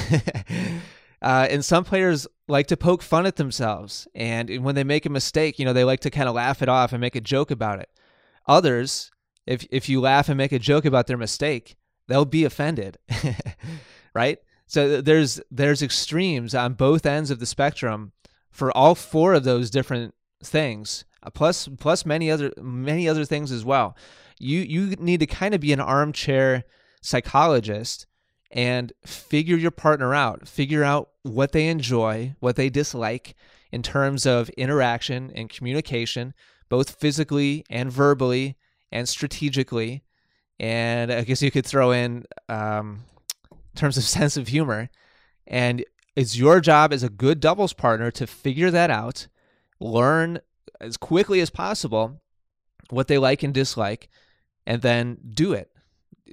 uh, 1.22 1.46
and 1.50 1.64
some 1.64 1.84
players 1.84 2.26
like 2.48 2.66
to 2.68 2.76
poke 2.76 3.02
fun 3.02 3.26
at 3.26 3.36
themselves, 3.36 4.08
and 4.14 4.64
when 4.64 4.74
they 4.74 4.84
make 4.84 5.06
a 5.06 5.10
mistake, 5.10 5.58
you 5.58 5.64
know, 5.64 5.72
they 5.72 5.84
like 5.84 6.00
to 6.00 6.10
kind 6.10 6.28
of 6.28 6.34
laugh 6.34 6.62
it 6.62 6.68
off 6.68 6.92
and 6.92 7.00
make 7.00 7.16
a 7.16 7.20
joke 7.20 7.50
about 7.50 7.78
it. 7.78 7.90
Others 8.46 9.10
if 9.50 9.66
if 9.70 9.88
you 9.88 10.00
laugh 10.00 10.28
and 10.28 10.38
make 10.38 10.52
a 10.52 10.58
joke 10.58 10.84
about 10.84 11.08
their 11.08 11.16
mistake, 11.16 11.76
they'll 12.06 12.24
be 12.24 12.44
offended. 12.44 12.98
right? 14.14 14.38
So 14.66 15.00
there's 15.00 15.40
there's 15.50 15.82
extremes 15.82 16.54
on 16.54 16.74
both 16.74 17.04
ends 17.04 17.30
of 17.30 17.40
the 17.40 17.46
spectrum 17.46 18.12
for 18.50 18.74
all 18.76 18.94
four 18.94 19.34
of 19.34 19.44
those 19.44 19.70
different 19.70 20.14
things, 20.42 21.04
uh, 21.22 21.30
plus 21.30 21.68
plus 21.68 22.06
many 22.06 22.30
other 22.30 22.52
many 22.60 23.08
other 23.08 23.24
things 23.24 23.50
as 23.50 23.64
well. 23.64 23.96
You 24.40 24.60
you 24.60 24.96
need 24.96 25.20
to 25.20 25.26
kind 25.26 25.54
of 25.54 25.60
be 25.60 25.72
an 25.72 25.80
armchair 25.80 26.64
psychologist 27.02 28.06
and 28.50 28.92
figure 29.04 29.56
your 29.56 29.70
partner 29.70 30.14
out, 30.14 30.48
figure 30.48 30.82
out 30.82 31.10
what 31.22 31.52
they 31.52 31.68
enjoy, 31.68 32.34
what 32.40 32.56
they 32.56 32.68
dislike 32.68 33.36
in 33.70 33.82
terms 33.82 34.26
of 34.26 34.48
interaction 34.50 35.30
and 35.34 35.48
communication, 35.48 36.34
both 36.68 36.98
physically 36.98 37.64
and 37.70 37.92
verbally 37.92 38.56
and 38.90 39.08
strategically. 39.08 40.02
And 40.58 41.12
I 41.12 41.22
guess 41.22 41.42
you 41.42 41.50
could 41.50 41.66
throw 41.66 41.92
in 41.92 42.24
um, 42.48 43.00
terms 43.76 43.96
of 43.96 44.04
sense 44.18 44.36
of 44.36 44.48
humor. 44.48 44.90
And 45.46 45.84
it's 46.16 46.36
your 46.36 46.60
job 46.60 46.92
as 46.92 47.02
a 47.02 47.08
good 47.08 47.40
doubles 47.40 47.72
partner 47.72 48.10
to 48.12 48.26
figure 48.26 48.70
that 48.70 48.90
out, 48.90 49.28
learn 49.78 50.40
as 50.80 50.96
quickly 50.96 51.40
as 51.40 51.50
possible 51.50 52.20
what 52.88 53.06
they 53.06 53.18
like 53.18 53.42
and 53.42 53.54
dislike, 53.54 54.08
and 54.66 54.82
then 54.82 55.18
do 55.34 55.52
it 55.52 55.70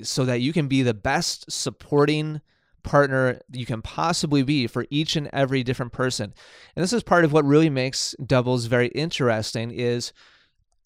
so 0.04 0.26
that 0.26 0.42
you 0.42 0.54
can 0.54 0.68
be 0.68 0.84
the 0.84 0.94
best 0.94 1.52
supporting 1.52 2.42
partner 2.84 3.42
you 3.52 3.66
can 3.66 3.82
possibly 3.82 4.44
be 4.44 4.66
for 4.66 4.86
each 4.90 5.16
and 5.16 5.30
every 5.34 5.64
different 5.64 5.92
person. 5.92 6.34
And 6.76 6.84
this 6.84 6.94
is 6.94 7.04
part 7.04 7.26
of 7.26 7.34
what 7.34 7.46
really 7.46 7.70
makes 7.70 8.16
doubles 8.26 8.66
very 8.66 8.88
interesting 8.90 9.72
is 9.72 10.14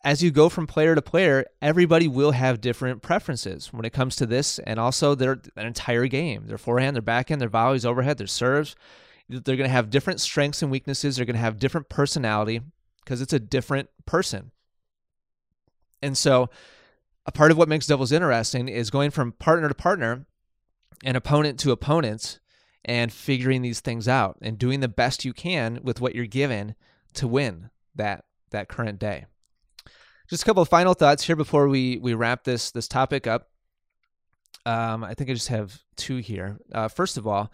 as 0.03 0.23
you 0.23 0.31
go 0.31 0.49
from 0.49 0.65
player 0.65 0.95
to 0.95 1.01
player, 1.01 1.45
everybody 1.61 2.07
will 2.07 2.31
have 2.31 2.59
different 2.59 3.03
preferences 3.03 3.71
when 3.71 3.85
it 3.85 3.93
comes 3.93 4.15
to 4.15 4.25
this 4.25 4.57
and 4.59 4.79
also 4.79 5.13
their, 5.13 5.41
their 5.55 5.67
entire 5.67 6.07
game. 6.07 6.47
Their 6.47 6.57
forehand, 6.57 6.95
their 6.95 7.01
backhand, 7.01 7.39
their 7.39 7.49
volleys, 7.49 7.85
overhead, 7.85 8.17
their 8.17 8.27
serves. 8.27 8.75
They're 9.29 9.55
going 9.55 9.59
to 9.59 9.69
have 9.69 9.91
different 9.91 10.19
strengths 10.19 10.63
and 10.63 10.71
weaknesses. 10.71 11.15
They're 11.15 11.25
going 11.25 11.35
to 11.35 11.39
have 11.39 11.59
different 11.59 11.87
personality 11.87 12.61
because 13.03 13.21
it's 13.21 13.33
a 13.33 13.39
different 13.39 13.89
person. 14.05 14.51
And 16.01 16.17
so, 16.17 16.49
a 17.25 17.31
part 17.31 17.51
of 17.51 17.57
what 17.57 17.69
makes 17.69 17.87
doubles 17.87 18.11
interesting 18.11 18.67
is 18.67 18.89
going 18.89 19.11
from 19.11 19.33
partner 19.33 19.67
to 19.67 19.75
partner 19.75 20.25
and 21.03 21.15
opponent 21.15 21.59
to 21.59 21.71
opponent 21.71 22.39
and 22.83 23.13
figuring 23.13 23.61
these 23.61 23.79
things 23.79 24.07
out 24.07 24.37
and 24.41 24.57
doing 24.57 24.79
the 24.79 24.87
best 24.87 25.23
you 25.23 25.33
can 25.33 25.79
with 25.83 26.01
what 26.01 26.15
you're 26.15 26.25
given 26.25 26.75
to 27.13 27.27
win 27.27 27.69
that 27.95 28.25
that 28.51 28.67
current 28.67 28.99
day. 28.99 29.25
Just 30.29 30.43
a 30.43 30.45
couple 30.45 30.63
of 30.63 30.69
final 30.69 30.93
thoughts 30.93 31.23
here 31.23 31.35
before 31.35 31.67
we 31.67 31.97
we 31.99 32.13
wrap 32.13 32.43
this 32.43 32.71
this 32.71 32.87
topic 32.87 33.27
up. 33.27 33.49
Um, 34.65 35.03
I 35.03 35.13
think 35.13 35.29
I 35.29 35.33
just 35.33 35.47
have 35.49 35.79
two 35.95 36.17
here. 36.17 36.57
Uh, 36.71 36.87
first 36.87 37.17
of 37.17 37.27
all, 37.27 37.51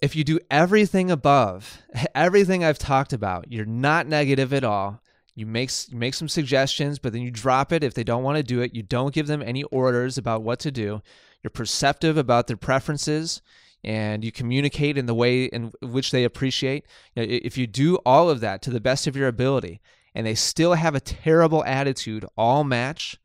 if 0.00 0.16
you 0.16 0.24
do 0.24 0.40
everything 0.50 1.10
above, 1.10 1.80
everything 2.14 2.64
I've 2.64 2.78
talked 2.78 3.12
about, 3.12 3.50
you're 3.50 3.64
not 3.64 4.06
negative 4.06 4.52
at 4.52 4.64
all. 4.64 5.00
You 5.34 5.46
make 5.46 5.70
you 5.88 5.96
make 5.96 6.14
some 6.14 6.28
suggestions, 6.28 6.98
but 6.98 7.12
then 7.12 7.22
you 7.22 7.30
drop 7.30 7.72
it 7.72 7.82
if 7.82 7.94
they 7.94 8.04
don't 8.04 8.22
want 8.22 8.36
to 8.36 8.42
do 8.42 8.60
it. 8.60 8.74
You 8.74 8.82
don't 8.82 9.14
give 9.14 9.26
them 9.26 9.42
any 9.42 9.62
orders 9.64 10.18
about 10.18 10.42
what 10.42 10.58
to 10.60 10.70
do. 10.70 11.02
You're 11.42 11.50
perceptive 11.50 12.16
about 12.16 12.46
their 12.46 12.56
preferences 12.56 13.40
and 13.84 14.24
you 14.24 14.30
communicate 14.30 14.96
in 14.96 15.06
the 15.06 15.14
way 15.14 15.44
in 15.44 15.72
which 15.80 16.10
they 16.10 16.24
appreciate. 16.24 16.86
if 17.16 17.58
you 17.58 17.66
do 17.66 17.96
all 18.06 18.30
of 18.30 18.40
that 18.40 18.62
to 18.62 18.70
the 18.70 18.80
best 18.80 19.06
of 19.06 19.16
your 19.16 19.26
ability 19.26 19.80
and 20.14 20.26
they 20.26 20.34
still 20.34 20.74
have 20.74 20.94
a 20.94 21.00
terrible 21.00 21.64
attitude 21.64 22.24
all 22.36 22.62
match, 22.62 23.16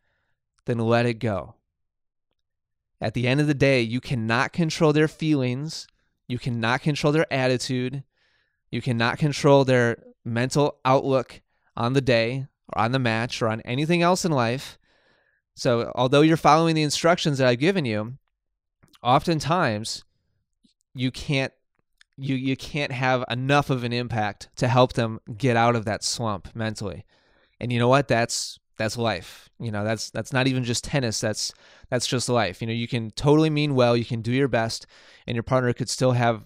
then 0.66 0.80
let 0.80 1.06
it 1.06 1.16
go. 1.16 1.56
At 3.00 3.14
the 3.14 3.28
end 3.28 3.40
of 3.40 3.48
the 3.48 3.54
day, 3.54 3.82
you 3.82 4.02
cannot 4.02 4.54
control 4.54 4.94
their 4.94 5.08
feelings, 5.08 5.88
you 6.28 6.40
cannot 6.40 6.82
control 6.82 7.14
their 7.14 7.32
attitude, 7.32 8.04
you 8.72 8.82
cannot 8.82 9.20
control 9.20 9.64
their 9.64 10.04
mental 10.26 10.80
outlook 10.84 11.42
on 11.78 11.94
the 11.94 12.02
day 12.02 12.48
or 12.74 12.82
on 12.82 12.92
the 12.92 13.00
match 13.00 13.42
or 13.42 13.48
on 13.48 13.62
anything 13.62 14.02
else 14.02 14.26
in 14.26 14.32
life. 14.32 14.78
So, 15.56 15.92
although 15.96 16.22
you're 16.22 16.38
following 16.38 16.76
the 16.76 16.84
instructions 16.84 17.38
that 17.38 17.48
I've 17.48 17.60
given 17.60 17.86
you, 17.86 18.18
oftentimes 19.02 20.04
you 20.94 21.12
can't 21.12 21.54
you 22.18 22.36
you 22.36 22.58
can't 22.58 22.92
have 22.92 23.24
enough 23.30 23.70
of 23.70 23.84
an 23.84 23.94
impact 23.94 24.50
to 24.58 24.68
help 24.68 24.94
them 24.94 25.20
get 25.38 25.56
out 25.56 25.76
of 25.76 25.86
that 25.86 26.04
slump 26.04 26.50
mentally. 26.56 27.06
And 27.60 27.72
you 27.72 27.80
know 27.80 27.88
what? 27.88 28.08
That's 28.08 28.60
that's 28.78 28.98
life. 28.98 29.50
You 29.60 29.72
know, 29.72 29.84
that's 29.84 30.10
that's 30.10 30.34
not 30.34 30.48
even 30.48 30.64
just 30.64 30.84
tennis. 30.84 31.20
That's 31.20 31.54
that's 31.90 32.08
just 32.08 32.30
life. 32.30 32.62
You 32.62 32.68
know, 32.68 32.74
you 32.74 32.88
can 32.88 33.12
totally 33.12 33.50
mean 33.50 33.76
well, 33.76 33.96
you 33.96 34.06
can 34.06 34.22
do 34.22 34.32
your 34.32 34.48
best, 34.48 34.86
and 35.26 35.36
your 35.36 35.44
partner 35.44 35.74
could 35.74 35.90
still 35.90 36.12
have 36.12 36.44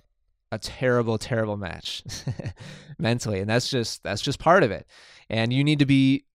a 0.51 0.59
terrible, 0.59 1.17
terrible 1.17 1.57
match 1.57 2.03
mentally. 2.99 3.39
And 3.39 3.49
that's 3.49 3.69
just 3.69 4.03
that's 4.03 4.21
just 4.21 4.39
part 4.39 4.63
of 4.63 4.71
it. 4.71 4.85
And 5.31 5.51
you 5.51 5.63
need 5.63 5.79
to 5.79 5.87
be, 5.87 6.25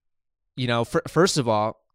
you 0.57 0.67
know, 0.67 0.83
first 0.83 1.37
of 1.37 1.47
all, 1.47 1.85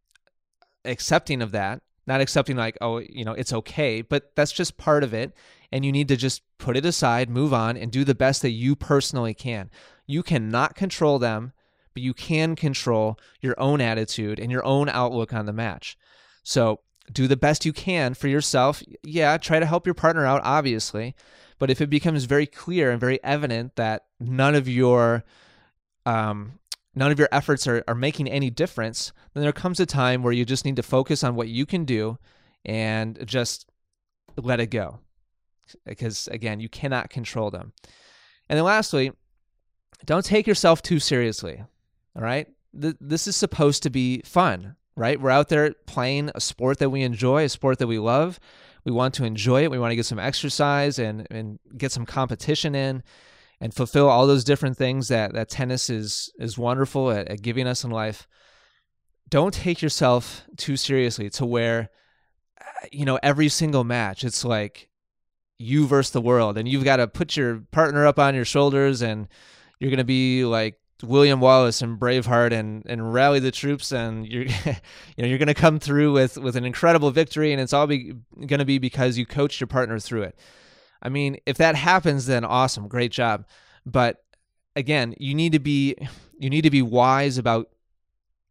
accepting 0.87 1.43
of 1.43 1.53
that, 1.53 1.83
not 2.07 2.23
accepting 2.23 2.57
like, 2.57 2.79
oh, 2.81 2.99
you 2.99 3.25
know, 3.25 3.33
it's 3.33 3.53
okay, 3.53 4.01
but 4.01 4.35
that's 4.35 4.53
just 4.53 4.79
part 4.79 5.05
of 5.05 5.13
it 5.13 5.35
and 5.73 5.87
you 5.87 5.91
need 5.91 6.09
to 6.09 6.17
just 6.17 6.43
put 6.59 6.77
it 6.77 6.85
aside, 6.85 7.31
move 7.31 7.53
on, 7.55 7.77
and 7.77 7.91
do 7.91 8.05
the 8.05 8.15
best 8.15 8.43
that 8.43 8.51
you 8.51 8.77
personally 8.77 9.33
can. 9.35 9.71
You 10.07 10.23
cannot 10.23 10.77
control 10.77 11.19
them, 11.19 11.53
but 11.95 12.03
you 12.03 12.13
can 12.13 12.55
control 12.55 13.19
your 13.41 13.59
own 13.59 13.81
attitude 13.81 14.39
and 14.39 14.53
your 14.53 14.65
own 14.65 14.91
outlook 14.91 15.33
on 15.33 15.47
the 15.47 15.53
match. 15.53 15.97
So 16.45 16.81
do 17.11 17.27
the 17.27 17.37
best 17.37 17.65
you 17.65 17.73
can 17.73 18.15
for 18.15 18.29
yourself. 18.29 18.83
Yeah, 19.03 19.39
try 19.39 19.59
to 19.59 19.67
help 19.67 19.87
your 19.87 19.95
partner 19.95 20.27
out, 20.27 20.43
obviously. 20.45 21.17
But 21.59 21.71
if 21.71 21.81
it 21.81 21.89
becomes 21.89 22.25
very 22.25 22.47
clear 22.47 22.91
and 22.91 23.01
very 23.01 23.23
evident 23.25 23.77
that 23.77 24.05
none 24.21 24.55
of 24.55 24.69
your 24.69 25.25
um, 26.05 26.59
none 26.95 27.11
of 27.11 27.19
your 27.19 27.29
efforts 27.33 27.67
are, 27.67 27.83
are 27.89 27.95
making 27.95 28.29
any 28.29 28.51
difference, 28.51 29.13
then 29.35 29.43
there 29.43 29.53
comes 29.53 29.81
a 29.81 29.87
time 29.87 30.23
where 30.23 30.33
you 30.33 30.45
just 30.45 30.65
need 30.65 30.77
to 30.77 30.83
focus 30.83 31.25
on 31.25 31.35
what 31.35 31.49
you 31.49 31.67
can 31.67 31.85
do 31.85 32.19
and 32.65 33.27
just 33.27 33.67
let 34.37 34.61
it 34.61 34.67
go 34.67 35.01
because 35.85 36.29
again, 36.29 36.61
you 36.61 36.69
cannot 36.69 37.11
control 37.11 37.51
them. 37.51 37.73
And 38.49 38.57
then 38.57 38.65
lastly, 38.65 39.13
don't 40.05 40.25
take 40.25 40.47
yourself 40.47 40.83
too 40.83 40.99
seriously. 40.99 41.63
All 42.17 42.23
right? 42.23 42.49
This 42.75 43.27
is 43.27 43.37
supposed 43.37 43.83
to 43.83 43.91
be 43.91 44.23
fun, 44.25 44.77
right? 44.97 45.21
We're 45.21 45.31
out 45.31 45.49
there 45.49 45.75
playing 45.87 46.31
a 46.35 46.41
sport 46.41 46.79
that 46.79 46.91
we 46.91 47.03
enjoy, 47.03 47.45
a 47.45 47.49
sport 47.49 47.79
that 47.79 47.87
we 47.87 47.99
love. 47.99 48.41
We 48.85 48.93
want 48.93 49.15
to 49.15 49.25
enjoy 49.25 49.63
it. 49.63 49.71
We 49.71 49.79
want 49.79 49.93
to 49.93 49.97
get 49.97 50.07
some 50.07 50.19
exercise 50.19 50.99
and, 50.99 51.27
and 51.31 51.59
get 51.77 51.93
some 51.93 52.07
competition 52.07 52.75
in 52.75 53.03
and 53.63 53.73
fulfill 53.73 54.09
all 54.09 54.27
those 54.27 54.43
different 54.43 54.77
things 54.77 55.07
that, 55.09 55.33
that 55.35 55.49
tennis 55.49 55.89
is, 55.89 56.33
is 56.39 56.59
wonderful 56.59 57.13
at, 57.13 57.29
at 57.29 57.43
giving 57.43 57.69
us 57.69 57.85
in 57.85 57.91
life. 57.91 58.27
Don't 59.31 59.55
take 59.55 59.81
yourself 59.81 60.45
too 60.57 60.77
seriously 60.77 61.31
to 61.31 61.47
where, 61.47 61.89
uh, 62.61 62.87
you 62.91 63.05
know, 63.05 63.21
every 63.23 63.49
single 63.49 63.85
match, 63.85 64.25
it's 64.25 64.45
like, 64.45 64.91
you 65.59 65.87
versus 65.87 66.11
the 66.11 66.21
world 66.21 66.59
and 66.59 66.67
you've 66.67 66.83
got 66.83 66.97
to 66.97 67.07
put 67.07 67.37
your 67.37 67.61
partner 67.71 68.05
up 68.05 68.19
on 68.19 68.35
your 68.35 68.45
shoulders 68.45 69.01
and 69.01 69.29
you're 69.79 69.91
going 69.91 69.99
to 69.99 70.05
be 70.05 70.45
like 70.45 70.77
William 71.05 71.41
Wallace 71.41 71.83
and 71.83 72.01
Braveheart 72.01 72.53
and 72.53 72.83
and 72.87 73.15
rally 73.15 73.39
the 73.39 73.53
troops 73.53 73.93
and 73.93 74.27
you're 74.27 74.45
you 74.67 74.75
know 75.19 75.27
you're 75.27 75.39
going 75.39 75.47
to 75.47 75.55
come 75.55 75.79
through 75.79 76.13
with 76.13 76.37
with 76.37 76.57
an 76.57 76.65
incredible 76.65 77.13
victory 77.13 77.53
and 77.53 77.61
it's 77.61 77.73
all 77.73 77.87
going 77.87 78.25
to 78.49 78.65
be 78.65 78.79
because 78.79 79.17
you 79.17 79.25
coached 79.25 79.61
your 79.61 79.69
partner 79.69 80.01
through 80.01 80.23
it. 80.23 80.39
I 81.03 81.09
mean, 81.09 81.39
if 81.47 81.59
that 81.59 81.75
happens 81.75 82.27
then 82.27 82.45
awesome, 82.45 82.89
great 82.89 83.13
job. 83.13 83.45
But 83.85 84.23
again, 84.77 85.15
you 85.19 85.35
need 85.35 85.53
to 85.53 85.59
be 85.59 85.97
you 86.39 86.49
need 86.49 86.63
to 86.63 86.71
be 86.71 86.83
wise 86.83 87.39
about 87.39 87.69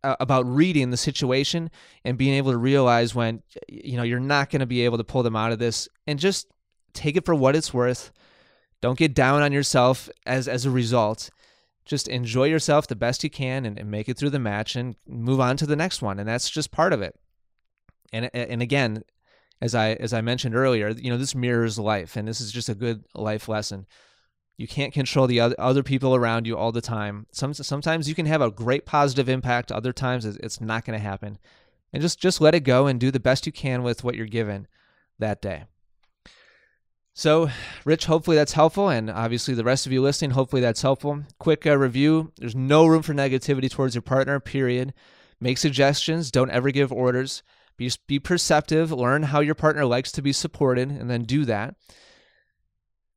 uh, 0.03 0.15
about 0.19 0.45
reading 0.45 0.89
the 0.89 0.97
situation 0.97 1.69
and 2.03 2.17
being 2.17 2.33
able 2.33 2.51
to 2.51 2.57
realize 2.57 3.15
when 3.15 3.41
you 3.67 3.97
know 3.97 4.03
you're 4.03 4.19
not 4.19 4.49
going 4.49 4.59
to 4.59 4.65
be 4.65 4.83
able 4.85 4.97
to 4.97 5.03
pull 5.03 5.23
them 5.23 5.35
out 5.35 5.51
of 5.51 5.59
this 5.59 5.87
and 6.07 6.19
just 6.19 6.47
take 6.93 7.15
it 7.15 7.25
for 7.25 7.35
what 7.35 7.55
it's 7.55 7.73
worth. 7.73 8.11
Don't 8.81 8.97
get 8.97 9.13
down 9.13 9.41
on 9.41 9.51
yourself 9.51 10.09
as 10.25 10.47
as 10.47 10.65
a 10.65 10.71
result. 10.71 11.29
Just 11.85 12.07
enjoy 12.07 12.45
yourself 12.45 12.87
the 12.87 12.95
best 12.95 13.23
you 13.23 13.29
can 13.29 13.65
and, 13.65 13.77
and 13.77 13.89
make 13.89 14.07
it 14.07 14.17
through 14.17 14.29
the 14.29 14.39
match 14.39 14.75
and 14.75 14.95
move 15.07 15.39
on 15.39 15.57
to 15.57 15.65
the 15.65 15.75
next 15.75 16.01
one. 16.01 16.19
And 16.19 16.27
that's 16.27 16.49
just 16.49 16.71
part 16.71 16.93
of 16.93 17.01
it. 17.01 17.15
And 18.13 18.29
and 18.33 18.61
again, 18.61 19.03
as 19.61 19.75
I 19.75 19.93
as 19.93 20.13
I 20.13 20.21
mentioned 20.21 20.55
earlier, 20.55 20.89
you 20.89 21.09
know, 21.11 21.17
this 21.17 21.35
mirrors 21.35 21.77
life 21.77 22.15
and 22.15 22.27
this 22.27 22.41
is 22.41 22.51
just 22.51 22.69
a 22.69 22.75
good 22.75 23.03
life 23.13 23.47
lesson. 23.47 23.85
You 24.57 24.67
can't 24.67 24.93
control 24.93 25.25
the 25.27 25.39
other, 25.39 25.81
people 25.81 26.13
around 26.13 26.45
you 26.45 26.55
all 26.55 26.71
the 26.71 26.81
time. 26.81 27.25
Some 27.31 27.53
sometimes 27.53 28.07
you 28.07 28.15
can 28.15 28.25
have 28.25 28.41
a 28.41 28.51
great 28.51 28.85
positive 28.85 29.29
impact, 29.29 29.71
other 29.71 29.93
times 29.93 30.25
it's 30.25 30.61
not 30.61 30.85
going 30.85 30.97
to 30.97 31.03
happen. 31.03 31.39
And 31.93 32.01
just 32.01 32.19
just 32.19 32.41
let 32.41 32.55
it 32.55 32.61
go 32.61 32.87
and 32.87 32.99
do 32.99 33.11
the 33.11 33.19
best 33.19 33.45
you 33.45 33.51
can 33.51 33.83
with 33.83 34.03
what 34.03 34.15
you're 34.15 34.25
given 34.25 34.67
that 35.19 35.41
day. 35.41 35.65
So, 37.13 37.49
Rich, 37.83 38.05
hopefully 38.05 38.37
that's 38.37 38.53
helpful. 38.53 38.89
And 38.89 39.09
obviously, 39.09 39.53
the 39.53 39.65
rest 39.65 39.85
of 39.85 39.91
you 39.91 40.01
listening, 40.01 40.31
hopefully 40.31 40.61
that's 40.61 40.81
helpful. 40.81 41.23
Quick 41.39 41.67
uh, 41.67 41.77
review 41.77 42.31
there's 42.37 42.55
no 42.55 42.85
room 42.85 43.01
for 43.01 43.13
negativity 43.13 43.69
towards 43.69 43.95
your 43.95 44.01
partner, 44.01 44.39
period. 44.39 44.93
Make 45.39 45.57
suggestions, 45.57 46.31
don't 46.31 46.51
ever 46.51 46.71
give 46.71 46.91
orders. 46.91 47.43
Be, 47.81 47.89
be 48.05 48.19
perceptive, 48.19 48.91
learn 48.91 49.23
how 49.23 49.39
your 49.39 49.55
partner 49.55 49.85
likes 49.85 50.11
to 50.11 50.21
be 50.21 50.33
supported, 50.33 50.91
and 50.91 51.09
then 51.09 51.23
do 51.23 51.45
that. 51.45 51.73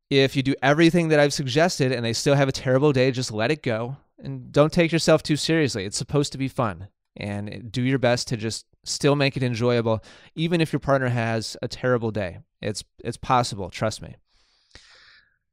If 0.08 0.36
you 0.36 0.42
do 0.42 0.54
everything 0.62 1.08
that 1.08 1.20
I've 1.20 1.34
suggested 1.34 1.92
and 1.92 2.02
they 2.02 2.14
still 2.14 2.34
have 2.34 2.48
a 2.48 2.52
terrible 2.52 2.90
day, 2.90 3.10
just 3.10 3.30
let 3.30 3.50
it 3.50 3.62
go 3.62 3.98
and 4.18 4.50
don't 4.50 4.72
take 4.72 4.90
yourself 4.90 5.22
too 5.22 5.36
seriously. 5.36 5.84
It's 5.84 5.98
supposed 5.98 6.32
to 6.32 6.38
be 6.38 6.48
fun 6.48 6.88
and 7.14 7.70
do 7.70 7.82
your 7.82 7.98
best 7.98 8.26
to 8.28 8.38
just 8.38 8.64
still 8.84 9.16
make 9.16 9.36
it 9.36 9.42
enjoyable 9.42 10.02
even 10.34 10.62
if 10.62 10.72
your 10.72 10.80
partner 10.80 11.08
has 11.08 11.58
a 11.60 11.68
terrible 11.68 12.10
day. 12.10 12.38
It's 12.62 12.82
it's 13.04 13.18
possible, 13.18 13.68
trust 13.68 14.00
me. 14.00 14.16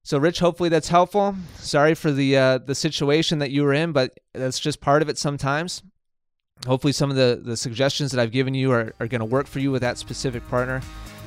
So 0.04 0.20
Rich, 0.20 0.40
hopefully 0.40 0.70
that's 0.70 0.88
helpful. 0.88 1.36
Sorry 1.58 1.96
for 1.96 2.14
the 2.14 2.38
uh, 2.38 2.58
the 2.60 2.76
situation 2.76 3.40
that 3.40 3.52
you 3.52 3.64
were 3.64 3.74
in, 3.74 3.92
but 3.92 4.14
that's 4.34 4.60
just 4.60 4.80
part 4.80 5.02
of 5.02 5.10
it 5.10 5.18
sometimes. 5.18 5.84
Hopefully 6.68 6.94
some 6.94 7.10
of 7.10 7.16
the, 7.16 7.42
the 7.44 7.58
suggestions 7.58 8.12
that 8.12 8.22
I've 8.22 8.32
given 8.32 8.54
you 8.54 8.72
are, 8.72 8.94
are 9.00 9.08
going 9.08 9.20
to 9.20 9.26
work 9.26 9.48
for 9.48 9.60
you 9.60 9.72
with 9.72 9.82
that 9.82 9.98
specific 9.98 10.48
partner. 10.48 10.82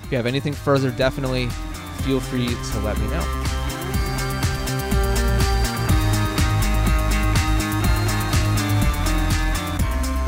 If 0.04 0.10
you 0.12 0.16
have 0.16 0.26
anything 0.26 0.52
further, 0.52 0.90
definitely 0.92 1.48
feel 2.02 2.20
free 2.20 2.46
to 2.46 2.80
let 2.80 2.96
me 2.98 3.06
know. 3.08 3.44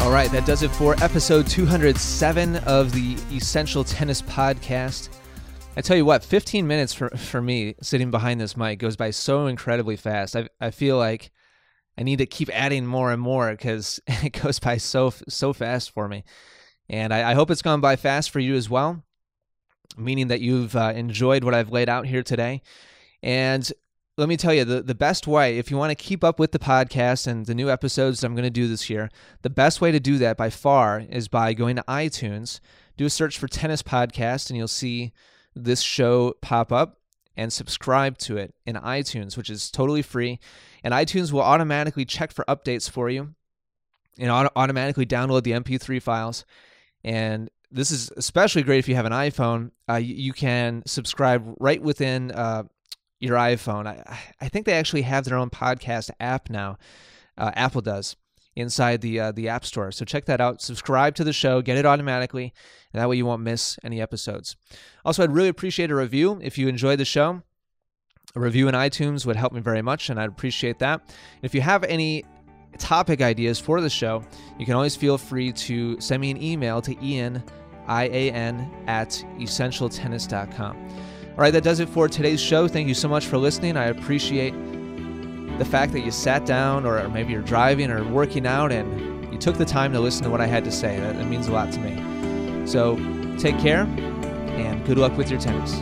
All 0.00 0.12
right, 0.12 0.30
that 0.32 0.44
does 0.46 0.62
it 0.62 0.70
for 0.70 0.94
episode 1.02 1.46
207 1.46 2.56
of 2.58 2.92
the 2.92 3.16
Essential 3.36 3.84
Tennis 3.84 4.22
Podcast. 4.22 5.08
I 5.76 5.82
tell 5.82 5.96
you 5.96 6.04
what, 6.04 6.24
15 6.24 6.66
minutes 6.66 6.94
for, 6.94 7.10
for 7.10 7.42
me 7.42 7.74
sitting 7.82 8.10
behind 8.10 8.40
this 8.40 8.56
mic 8.56 8.78
goes 8.78 8.96
by 8.96 9.10
so 9.10 9.46
incredibly 9.46 9.96
fast. 9.96 10.34
I, 10.34 10.48
I 10.60 10.70
feel 10.70 10.96
like 10.96 11.30
I 11.98 12.02
need 12.02 12.18
to 12.18 12.26
keep 12.26 12.50
adding 12.52 12.86
more 12.86 13.12
and 13.12 13.20
more 13.20 13.50
because 13.50 14.00
it 14.06 14.40
goes 14.40 14.58
by 14.58 14.76
so 14.76 15.12
so 15.28 15.52
fast 15.52 15.90
for 15.92 16.08
me. 16.08 16.24
And 16.88 17.12
I, 17.12 17.32
I, 17.32 17.34
hope 17.34 17.50
it's 17.50 17.62
gone 17.62 17.80
by 17.80 17.96
fast 17.96 18.30
for 18.30 18.38
you 18.38 18.54
as 18.54 18.70
well, 18.70 19.02
meaning 19.96 20.28
that 20.28 20.40
you've 20.40 20.76
uh, 20.76 20.92
enjoyed 20.94 21.42
what 21.42 21.52
I've 21.52 21.72
laid 21.72 21.88
out 21.88 22.06
here 22.06 22.22
today. 22.22 22.62
And 23.24 23.70
let 24.16 24.28
me 24.28 24.36
tell 24.36 24.54
you 24.54 24.64
the, 24.64 24.82
the 24.82 24.94
best 24.94 25.26
way, 25.26 25.58
if 25.58 25.68
you 25.70 25.76
want 25.76 25.90
to 25.90 25.96
keep 25.96 26.22
up 26.22 26.38
with 26.38 26.52
the 26.52 26.60
podcast 26.60 27.26
and 27.26 27.44
the 27.44 27.56
new 27.56 27.68
episodes 27.68 28.22
I'm 28.22 28.34
going 28.34 28.44
to 28.44 28.50
do 28.50 28.68
this 28.68 28.88
year, 28.88 29.10
the 29.42 29.50
best 29.50 29.80
way 29.80 29.90
to 29.90 29.98
do 29.98 30.16
that 30.18 30.36
by 30.36 30.48
far 30.48 31.00
is 31.10 31.26
by 31.26 31.52
going 31.54 31.74
to 31.74 31.84
iTunes, 31.88 32.60
do 32.96 33.06
a 33.06 33.10
search 33.10 33.36
for 33.36 33.48
Tennis 33.48 33.82
Podcast, 33.82 34.48
and 34.48 34.56
you'll 34.56 34.68
see 34.68 35.12
this 35.56 35.80
show 35.82 36.34
pop 36.40 36.70
up 36.70 37.00
and 37.36 37.52
subscribe 37.52 38.18
to 38.18 38.36
it 38.36 38.54
in 38.64 38.76
iTunes, 38.76 39.36
which 39.36 39.50
is 39.50 39.70
totally 39.70 40.02
free. 40.02 40.38
And 40.82 40.94
iTunes 40.94 41.32
will 41.32 41.42
automatically 41.42 42.04
check 42.04 42.32
for 42.32 42.44
updates 42.46 42.88
for 42.88 43.10
you 43.10 43.34
and 44.18 44.30
auto- 44.30 44.52
automatically 44.56 45.06
download 45.06 45.42
the 45.42 45.52
MP3 45.52 46.00
files. 46.00 46.44
And 47.04 47.50
this 47.70 47.90
is 47.90 48.10
especially 48.16 48.62
great 48.62 48.78
if 48.78 48.88
you 48.88 48.94
have 48.94 49.06
an 49.06 49.12
iPhone. 49.12 49.70
Uh, 49.88 49.96
you, 49.96 50.14
you, 50.14 50.32
can 50.32 50.82
subscribe 50.86 51.54
right 51.58 51.82
within 51.82 52.30
uh, 52.30 52.64
your 53.20 53.36
iPhone. 53.36 53.86
I, 53.86 54.18
I 54.40 54.48
think 54.48 54.66
they 54.66 54.72
actually 54.72 55.02
have 55.02 55.24
their 55.24 55.36
own 55.36 55.50
podcast 55.50 56.10
app 56.20 56.48
now. 56.48 56.78
Uh, 57.36 57.50
Apple 57.54 57.82
does 57.82 58.16
inside 58.56 59.02
the 59.02 59.20
uh, 59.20 59.32
the 59.32 59.48
App 59.48 59.64
Store. 59.64 59.92
So 59.92 60.04
check 60.04 60.24
that 60.24 60.40
out. 60.40 60.60
Subscribe 60.60 61.14
to 61.16 61.24
the 61.24 61.32
show, 61.32 61.62
get 61.62 61.76
it 61.76 61.86
automatically, 61.86 62.52
and 62.92 63.00
that 63.00 63.08
way 63.08 63.16
you 63.16 63.26
won't 63.26 63.42
miss 63.42 63.78
any 63.84 64.00
episodes. 64.00 64.56
Also, 65.04 65.22
I'd 65.22 65.32
really 65.32 65.48
appreciate 65.48 65.90
a 65.90 65.94
review 65.94 66.40
if 66.42 66.58
you 66.58 66.66
enjoyed 66.66 66.98
the 66.98 67.04
show. 67.04 67.42
A 68.34 68.40
review 68.40 68.68
in 68.68 68.74
iTunes 68.74 69.24
would 69.24 69.36
help 69.36 69.52
me 69.52 69.60
very 69.60 69.82
much, 69.82 70.10
and 70.10 70.18
I'd 70.18 70.28
appreciate 70.28 70.78
that. 70.80 71.14
If 71.42 71.54
you 71.54 71.60
have 71.60 71.84
any 71.84 72.24
topic 72.78 73.22
ideas 73.22 73.58
for 73.58 73.80
the 73.80 73.88
show, 73.88 74.22
you 74.58 74.66
can 74.66 74.74
always 74.74 74.96
feel 74.96 75.16
free 75.16 75.52
to 75.52 75.98
send 76.00 76.20
me 76.20 76.30
an 76.30 76.42
email 76.42 76.82
to 76.82 77.04
Ian, 77.04 77.42
I 77.86 78.04
A 78.04 78.30
N, 78.32 78.70
at 78.86 79.10
essentialtennis.com. 79.38 80.76
All 80.76 81.42
right, 81.42 81.52
that 81.52 81.64
does 81.64 81.80
it 81.80 81.88
for 81.88 82.08
today's 82.08 82.40
show. 82.40 82.66
Thank 82.66 82.88
you 82.88 82.94
so 82.94 83.08
much 83.08 83.26
for 83.26 83.36
listening. 83.36 83.76
I 83.76 83.86
appreciate 83.86 84.54
the 85.58 85.64
fact 85.64 85.92
that 85.92 86.00
you 86.00 86.10
sat 86.10 86.46
down, 86.46 86.84
or 86.84 87.08
maybe 87.08 87.32
you're 87.32 87.42
driving 87.42 87.90
or 87.90 88.04
working 88.04 88.46
out, 88.46 88.72
and 88.72 89.32
you 89.32 89.38
took 89.38 89.56
the 89.56 89.64
time 89.64 89.92
to 89.92 90.00
listen 90.00 90.24
to 90.24 90.30
what 90.30 90.40
I 90.40 90.46
had 90.46 90.64
to 90.64 90.72
say. 90.72 90.98
That, 90.98 91.16
that 91.16 91.26
means 91.26 91.48
a 91.48 91.52
lot 91.52 91.72
to 91.72 91.80
me. 91.80 92.66
So 92.66 92.96
take 93.38 93.58
care, 93.58 93.82
and 93.82 94.84
good 94.86 94.98
luck 94.98 95.16
with 95.16 95.30
your 95.30 95.40
tennis. 95.40 95.80